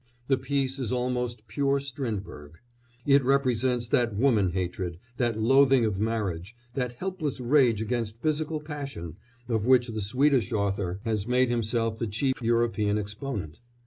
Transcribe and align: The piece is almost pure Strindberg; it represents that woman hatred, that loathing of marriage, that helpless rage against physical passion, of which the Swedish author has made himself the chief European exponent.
The 0.29 0.37
piece 0.39 0.79
is 0.79 0.91
almost 0.91 1.45
pure 1.47 1.79
Strindberg; 1.79 2.53
it 3.05 3.23
represents 3.23 3.87
that 3.89 4.15
woman 4.15 4.53
hatred, 4.53 4.97
that 5.17 5.39
loathing 5.39 5.85
of 5.85 5.99
marriage, 5.99 6.55
that 6.73 6.93
helpless 6.93 7.39
rage 7.39 7.83
against 7.83 8.19
physical 8.19 8.59
passion, 8.61 9.17
of 9.47 9.67
which 9.67 9.89
the 9.89 10.01
Swedish 10.01 10.51
author 10.51 10.99
has 11.03 11.27
made 11.27 11.49
himself 11.51 11.99
the 11.99 12.07
chief 12.07 12.41
European 12.41 12.97
exponent. 12.97 13.59